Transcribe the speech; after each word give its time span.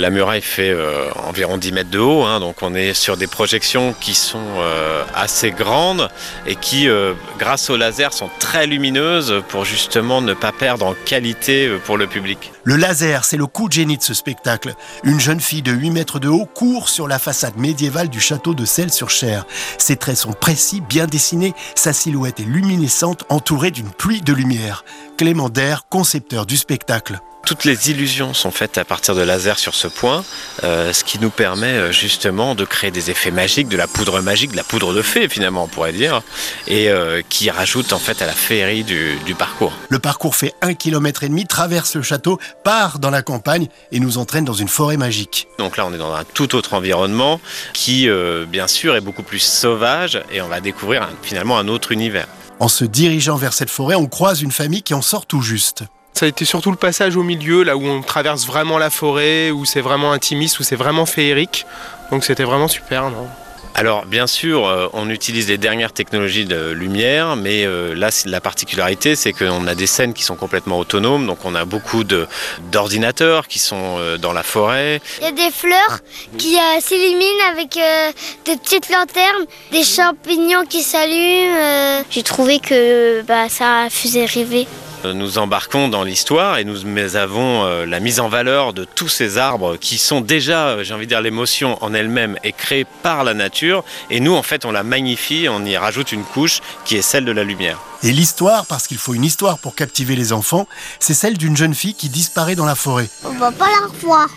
La 0.00 0.08
muraille 0.08 0.40
fait 0.40 0.70
euh, 0.70 1.10
environ 1.28 1.58
10 1.58 1.72
mètres 1.72 1.90
de 1.90 1.98
haut, 1.98 2.22
hein, 2.22 2.40
donc 2.40 2.62
on 2.62 2.74
est 2.74 2.94
sur 2.94 3.18
des 3.18 3.26
projections 3.26 3.94
qui 4.00 4.14
sont 4.14 4.38
euh, 4.56 5.04
assez 5.14 5.50
grandes 5.50 6.08
et 6.46 6.56
qui, 6.56 6.88
euh, 6.88 7.12
grâce 7.38 7.68
au 7.68 7.76
laser, 7.76 8.14
sont 8.14 8.30
très 8.38 8.66
lumineuses 8.66 9.42
pour 9.48 9.66
justement 9.66 10.22
ne 10.22 10.32
pas 10.32 10.52
perdre 10.52 10.86
en 10.86 10.94
qualité 11.04 11.68
pour 11.84 11.98
le 11.98 12.06
public. 12.06 12.50
Le 12.64 12.76
laser, 12.76 13.26
c'est 13.26 13.36
le 13.36 13.46
coup 13.46 13.68
de 13.68 13.74
génie 13.74 13.98
de 13.98 14.02
ce 14.02 14.14
spectacle. 14.14 14.74
Une 15.04 15.20
jeune 15.20 15.38
fille 15.40 15.60
de 15.60 15.72
8 15.72 15.90
mètres 15.90 16.18
de 16.18 16.28
haut 16.28 16.46
court 16.46 16.88
sur 16.88 17.06
la 17.06 17.18
façade 17.18 17.58
médiévale 17.58 18.08
du 18.08 18.20
château 18.20 18.54
de 18.54 18.64
Celles-sur-Cher. 18.64 19.44
Ses 19.76 19.96
traits 19.96 20.16
sont 20.16 20.32
précis, 20.32 20.80
bien 20.80 21.04
dessinés, 21.04 21.52
sa 21.74 21.92
silhouette 21.92 22.40
est 22.40 22.44
luminescente, 22.44 23.24
entourée 23.28 23.70
d'une 23.70 23.90
pluie 23.90 24.22
de 24.22 24.32
lumière. 24.32 24.82
Clément 25.18 25.50
Dair, 25.50 25.84
concepteur 25.90 26.46
du 26.46 26.56
spectacle. 26.56 27.20
Toutes 27.50 27.64
les 27.64 27.90
illusions 27.90 28.32
sont 28.32 28.52
faites 28.52 28.78
à 28.78 28.84
partir 28.84 29.16
de 29.16 29.22
laser 29.22 29.58
sur 29.58 29.74
ce 29.74 29.88
point, 29.88 30.24
euh, 30.62 30.92
ce 30.92 31.02
qui 31.02 31.18
nous 31.18 31.30
permet 31.30 31.66
euh, 31.66 31.90
justement 31.90 32.54
de 32.54 32.64
créer 32.64 32.92
des 32.92 33.10
effets 33.10 33.32
magiques, 33.32 33.66
de 33.68 33.76
la 33.76 33.88
poudre 33.88 34.20
magique, 34.20 34.52
de 34.52 34.56
la 34.56 34.62
poudre 34.62 34.94
de 34.94 35.02
fée 35.02 35.28
finalement 35.28 35.64
on 35.64 35.66
pourrait 35.66 35.92
dire, 35.92 36.22
et 36.68 36.88
euh, 36.90 37.22
qui 37.28 37.50
rajoute 37.50 37.92
en 37.92 37.98
fait 37.98 38.22
à 38.22 38.26
la 38.26 38.34
féerie 38.34 38.84
du, 38.84 39.16
du 39.26 39.34
parcours. 39.34 39.72
Le 39.88 39.98
parcours 39.98 40.36
fait 40.36 40.54
un 40.62 40.74
kilomètre 40.74 41.24
et 41.24 41.28
demi, 41.28 41.44
traverse 41.44 41.96
le 41.96 42.02
château, 42.02 42.38
part 42.62 43.00
dans 43.00 43.10
la 43.10 43.22
campagne 43.22 43.66
et 43.90 43.98
nous 43.98 44.16
entraîne 44.18 44.44
dans 44.44 44.52
une 44.54 44.68
forêt 44.68 44.96
magique. 44.96 45.48
Donc 45.58 45.76
là 45.76 45.86
on 45.86 45.92
est 45.92 45.98
dans 45.98 46.14
un 46.14 46.22
tout 46.22 46.54
autre 46.54 46.74
environnement 46.74 47.40
qui 47.72 48.08
euh, 48.08 48.46
bien 48.46 48.68
sûr 48.68 48.94
est 48.94 49.00
beaucoup 49.00 49.24
plus 49.24 49.40
sauvage 49.40 50.22
et 50.30 50.40
on 50.40 50.46
va 50.46 50.60
découvrir 50.60 51.02
un- 51.02 51.10
finalement 51.20 51.58
un 51.58 51.66
autre 51.66 51.90
univers. 51.90 52.28
En 52.60 52.68
se 52.68 52.84
dirigeant 52.84 53.34
vers 53.34 53.54
cette 53.54 53.70
forêt, 53.70 53.96
on 53.96 54.06
croise 54.06 54.40
une 54.40 54.52
famille 54.52 54.82
qui 54.84 54.94
en 54.94 55.02
sort 55.02 55.26
tout 55.26 55.42
juste. 55.42 55.82
Ça 56.12 56.26
a 56.26 56.28
été 56.28 56.44
surtout 56.44 56.70
le 56.70 56.76
passage 56.76 57.16
au 57.16 57.22
milieu, 57.22 57.62
là 57.62 57.76
où 57.76 57.84
on 57.86 58.02
traverse 58.02 58.46
vraiment 58.46 58.76
la 58.78 58.90
forêt, 58.90 59.50
où 59.50 59.64
c'est 59.64 59.80
vraiment 59.80 60.12
intimiste, 60.12 60.60
où 60.60 60.62
c'est 60.62 60.76
vraiment 60.76 61.06
féerique. 61.06 61.64
Donc 62.10 62.24
c'était 62.24 62.44
vraiment 62.44 62.68
super. 62.68 63.10
non? 63.10 63.26
Alors 63.72 64.04
bien 64.04 64.26
sûr, 64.26 64.66
euh, 64.66 64.88
on 64.92 65.08
utilise 65.08 65.48
les 65.48 65.56
dernières 65.56 65.92
technologies 65.92 66.44
de 66.44 66.72
lumière, 66.72 67.36
mais 67.36 67.64
euh, 67.64 67.94
là 67.94 68.10
la 68.26 68.40
particularité 68.40 69.14
c'est 69.14 69.32
qu'on 69.32 69.66
a 69.68 69.76
des 69.76 69.86
scènes 69.86 70.12
qui 70.12 70.24
sont 70.24 70.34
complètement 70.34 70.78
autonomes, 70.80 71.24
donc 71.26 71.38
on 71.44 71.54
a 71.54 71.64
beaucoup 71.64 72.02
d'ordinateurs 72.04 73.46
qui 73.46 73.60
sont 73.60 73.96
euh, 73.98 74.18
dans 74.18 74.32
la 74.32 74.42
forêt. 74.42 75.00
Il 75.20 75.24
y 75.24 75.28
a 75.28 75.32
des 75.32 75.50
fleurs 75.52 76.00
qui 76.36 76.56
euh, 76.56 76.80
s'illuminent 76.80 77.44
avec 77.52 77.76
euh, 77.76 78.10
des 78.44 78.56
petites 78.56 78.90
lanternes, 78.90 79.46
des 79.70 79.84
champignons 79.84 80.66
qui 80.68 80.82
s'allument. 80.82 81.56
euh. 81.56 82.02
J'ai 82.10 82.24
trouvé 82.24 82.58
que 82.58 83.22
bah, 83.22 83.48
ça 83.48 83.86
faisait 83.88 84.24
rêver. 84.24 84.66
Euh, 85.04 85.14
Nous 85.14 85.38
embarquons 85.38 85.88
dans 85.88 86.04
l'histoire 86.04 86.58
et 86.58 86.64
nous 86.64 86.84
avons 87.16 87.64
euh, 87.64 87.86
la 87.86 88.00
mise 88.00 88.20
en 88.20 88.28
valeur 88.28 88.72
de 88.72 88.84
tous 88.84 89.08
ces 89.08 89.38
arbres 89.38 89.76
qui 89.76 89.96
sont 89.98 90.20
déjà, 90.20 90.68
euh, 90.68 90.84
j'ai 90.84 90.92
envie 90.92 91.06
de 91.06 91.10
dire, 91.10 91.20
l'émotion 91.22 91.82
en 91.82 91.94
elle-même 91.94 92.36
est 92.42 92.52
créée 92.52 92.84
par 93.02 93.24
la 93.24 93.32
nature, 93.32 93.82
et 94.10 94.20
nous 94.20 94.34
en 94.34 94.42
fait 94.42 94.64
on 94.64 94.72
la 94.72 94.82
magnifie, 94.82 95.46
on 95.48 95.64
y 95.64 95.76
rajoute 95.76 96.12
une 96.12 96.24
couche 96.24 96.60
qui 96.84 96.96
est 96.96 97.02
celle 97.02 97.24
de 97.24 97.32
la 97.32 97.44
lumière. 97.44 97.78
Et 98.02 98.12
l'histoire, 98.12 98.66
parce 98.66 98.86
qu'il 98.86 98.98
faut 98.98 99.14
une 99.14 99.24
histoire 99.24 99.58
pour 99.58 99.74
captiver 99.74 100.16
les 100.16 100.32
enfants, 100.32 100.66
c'est 100.98 101.14
celle 101.14 101.38
d'une 101.38 101.56
jeune 101.56 101.74
fille 101.74 101.94
qui 101.94 102.08
disparaît 102.08 102.56
dans 102.56 102.66
la 102.66 102.74
forêt. 102.74 103.08
On 103.24 103.32
va 103.38 103.52
pas 103.52 103.68
la 103.68 103.86
revoir. 103.88 104.28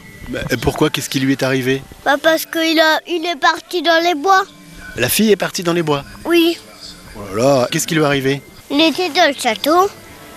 pourquoi 0.61 0.89
Qu'est-ce 0.89 1.09
qui 1.09 1.19
lui 1.19 1.33
est 1.33 1.43
arrivé? 1.43 1.81
Bah, 2.05 2.15
parce 2.21 2.45
qu'il 2.45 2.79
a, 2.79 2.99
il 3.07 3.25
est 3.25 3.39
parti 3.39 3.81
dans 3.81 4.01
les 4.03 4.15
bois. 4.15 4.43
La 4.95 5.09
fille 5.09 5.31
est 5.31 5.35
partie 5.37 5.63
dans 5.63 5.73
les 5.73 5.83
bois? 5.83 6.03
Oui. 6.25 6.57
Oh 7.17 7.35
là 7.35 7.43
là, 7.43 7.67
qu'est-ce 7.71 7.87
qui 7.87 7.95
lui 7.95 8.01
est 8.01 8.05
arrivé? 8.05 8.41
Il 8.71 8.81
était 8.81 9.09
dans 9.09 9.27
le 9.27 9.39
château. 9.39 9.89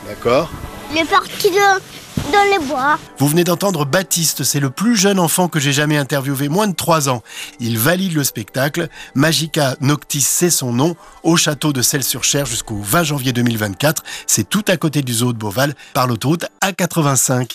D'accord. 0.07 0.51
Il 0.93 0.99
est 0.99 1.05
parti 1.05 1.51
dans, 1.51 2.33
dans 2.33 2.45
les 2.51 2.65
bois. 2.65 2.99
Vous 3.19 3.29
venez 3.29 3.45
d'entendre 3.45 3.85
Baptiste, 3.85 4.45
c'est 4.45 4.61
le 4.61 4.71
plus 4.71 4.97
jeune 4.97 5.19
enfant 5.19 5.49
que 5.49 5.59
j'ai 5.59 5.73
jamais 5.73 5.97
interviewé, 5.97 6.49
moins 6.49 6.69
de 6.69 6.75
3 6.75 7.09
ans. 7.09 7.23
Il 7.61 7.79
valide 7.79 8.15
le 8.15 8.25
spectacle. 8.25 8.89
Magica 9.15 9.77
Noctis, 9.81 10.21
c'est 10.21 10.51
son 10.51 10.73
nom, 10.73 10.97
au 11.23 11.37
château 11.37 11.73
de 11.73 11.83
Celles-sur-Cher 11.83 12.47
jusqu'au 12.47 12.79
20 12.81 13.05
janvier 13.05 13.33
2024. 13.33 14.03
C'est 14.27 14.49
tout 14.49 14.65
à 14.69 14.77
côté 14.77 15.03
du 15.03 15.13
zoo 15.13 15.33
de 15.33 15.39
Beauval, 15.39 15.75
par 15.95 16.07
l'autoroute 16.07 16.47
A85. 16.63 17.51